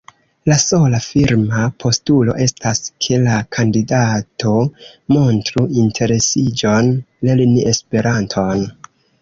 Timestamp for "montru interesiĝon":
5.19-6.91